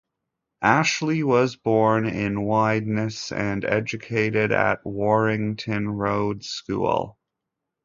[0.63, 7.19] Ashley was born in Widnes and educated at Warrington Road School.